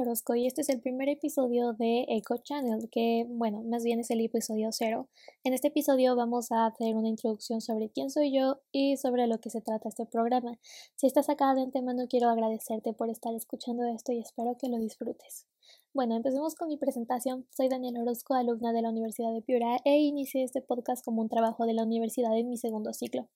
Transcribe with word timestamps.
Orozco 0.00 0.34
y 0.36 0.46
este 0.46 0.62
es 0.62 0.70
el 0.70 0.80
primer 0.80 1.10
episodio 1.10 1.74
de 1.74 2.06
Echo 2.08 2.36
Channel, 2.42 2.88
que 2.90 3.26
bueno, 3.28 3.62
más 3.62 3.84
bien 3.84 4.00
es 4.00 4.10
el 4.10 4.22
episodio 4.22 4.70
cero. 4.72 5.08
En 5.44 5.52
este 5.52 5.68
episodio 5.68 6.16
vamos 6.16 6.50
a 6.50 6.64
hacer 6.64 6.96
una 6.96 7.08
introducción 7.08 7.60
sobre 7.60 7.90
quién 7.90 8.08
soy 8.08 8.32
yo 8.34 8.60
y 8.72 8.96
sobre 8.96 9.26
lo 9.26 9.38
que 9.38 9.50
se 9.50 9.60
trata 9.60 9.90
este 9.90 10.06
programa. 10.06 10.58
Si 10.96 11.06
estás 11.06 11.28
acá 11.28 11.54
de 11.54 11.60
antemano 11.60 12.06
quiero 12.08 12.30
agradecerte 12.30 12.94
por 12.94 13.10
estar 13.10 13.34
escuchando 13.34 13.84
esto 13.94 14.12
y 14.12 14.20
espero 14.20 14.56
que 14.58 14.70
lo 14.70 14.78
disfrutes. 14.78 15.46
Bueno, 15.92 16.16
empecemos 16.16 16.54
con 16.54 16.68
mi 16.68 16.78
presentación. 16.78 17.46
Soy 17.54 17.68
Daniel 17.68 17.98
Orozco, 17.98 18.32
alumna 18.32 18.72
de 18.72 18.80
la 18.80 18.88
Universidad 18.88 19.34
de 19.34 19.42
Piura 19.42 19.76
e 19.84 19.98
inicié 19.98 20.42
este 20.42 20.62
podcast 20.62 21.04
como 21.04 21.20
un 21.20 21.28
trabajo 21.28 21.66
de 21.66 21.74
la 21.74 21.82
universidad 21.82 22.34
en 22.38 22.48
mi 22.48 22.56
segundo 22.56 22.94
ciclo. 22.94 23.28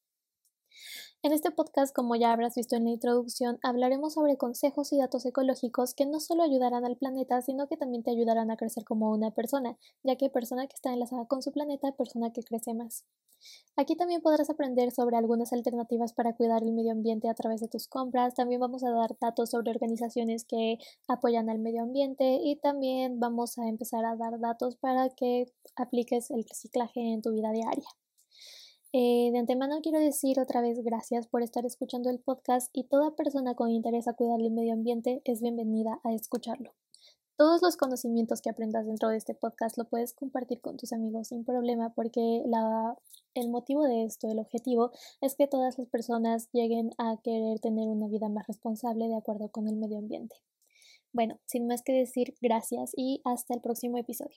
En 1.24 1.32
este 1.32 1.52
podcast, 1.52 1.94
como 1.94 2.16
ya 2.16 2.32
habrás 2.32 2.56
visto 2.56 2.74
en 2.74 2.84
la 2.84 2.90
introducción, 2.90 3.60
hablaremos 3.62 4.14
sobre 4.14 4.36
consejos 4.36 4.92
y 4.92 4.98
datos 4.98 5.24
ecológicos 5.24 5.94
que 5.94 6.04
no 6.04 6.18
solo 6.18 6.42
ayudarán 6.42 6.84
al 6.84 6.96
planeta, 6.96 7.40
sino 7.42 7.68
que 7.68 7.76
también 7.76 8.02
te 8.02 8.10
ayudarán 8.10 8.50
a 8.50 8.56
crecer 8.56 8.84
como 8.84 9.12
una 9.12 9.30
persona, 9.30 9.78
ya 10.02 10.16
que 10.16 10.30
persona 10.30 10.66
que 10.66 10.74
está 10.74 10.92
enlazada 10.92 11.26
con 11.26 11.40
su 11.40 11.52
planeta, 11.52 11.92
persona 11.92 12.32
que 12.32 12.42
crece 12.42 12.74
más. 12.74 13.04
Aquí 13.76 13.96
también 13.96 14.20
podrás 14.20 14.50
aprender 14.50 14.90
sobre 14.90 15.16
algunas 15.16 15.52
alternativas 15.52 16.12
para 16.12 16.34
cuidar 16.34 16.62
el 16.62 16.72
medio 16.72 16.92
ambiente 16.92 17.28
a 17.28 17.34
través 17.34 17.60
de 17.60 17.68
tus 17.68 17.86
compras. 17.88 18.34
También 18.34 18.60
vamos 18.60 18.84
a 18.84 18.90
dar 18.90 19.16
datos 19.20 19.50
sobre 19.50 19.70
organizaciones 19.70 20.44
que 20.44 20.78
apoyan 21.08 21.48
al 21.48 21.58
medio 21.58 21.82
ambiente 21.82 22.40
y 22.42 22.56
también 22.56 23.20
vamos 23.20 23.58
a 23.58 23.68
empezar 23.68 24.04
a 24.04 24.16
dar 24.16 24.40
datos 24.40 24.76
para 24.76 25.08
que 25.10 25.46
apliques 25.76 26.30
el 26.30 26.44
reciclaje 26.44 27.12
en 27.12 27.22
tu 27.22 27.32
vida 27.32 27.52
diaria. 27.52 27.86
Eh, 28.94 29.30
de 29.32 29.38
antemano 29.38 29.80
quiero 29.80 29.98
decir 29.98 30.38
otra 30.38 30.60
vez 30.60 30.78
gracias 30.84 31.26
por 31.26 31.42
estar 31.42 31.64
escuchando 31.64 32.10
el 32.10 32.18
podcast 32.18 32.68
y 32.74 32.84
toda 32.84 33.16
persona 33.16 33.54
con 33.54 33.70
interés 33.70 34.06
a 34.06 34.12
cuidar 34.12 34.38
el 34.38 34.50
medio 34.50 34.74
ambiente 34.74 35.22
es 35.24 35.40
bienvenida 35.40 35.98
a 36.04 36.12
escucharlo. 36.12 36.74
Todos 37.38 37.62
los 37.62 37.78
conocimientos 37.78 38.42
que 38.42 38.50
aprendas 38.50 38.84
dentro 38.84 39.08
de 39.08 39.16
este 39.16 39.34
podcast 39.34 39.78
lo 39.78 39.86
puedes 39.86 40.12
compartir 40.12 40.60
con 40.60 40.76
tus 40.76 40.92
amigos 40.92 41.28
sin 41.28 41.42
problema 41.42 41.94
porque 41.94 42.42
el 43.34 43.48
motivo 43.48 43.84
de 43.84 44.04
esto, 44.04 44.28
el 44.30 44.38
objetivo, 44.38 44.90
es 45.22 45.36
que 45.36 45.48
todas 45.48 45.78
las 45.78 45.88
personas 45.88 46.50
lleguen 46.52 46.90
a 46.98 47.16
querer 47.24 47.60
tener 47.60 47.88
una 47.88 48.08
vida 48.08 48.28
más 48.28 48.46
responsable 48.46 49.08
de 49.08 49.16
acuerdo 49.16 49.48
con 49.48 49.68
el 49.68 49.76
medio 49.76 49.96
ambiente. 49.96 50.36
Bueno, 51.14 51.40
sin 51.46 51.66
más 51.66 51.82
que 51.82 51.94
decir, 51.94 52.34
gracias 52.42 52.92
y 52.94 53.22
hasta 53.24 53.54
el 53.54 53.62
próximo 53.62 53.96
episodio. 53.96 54.36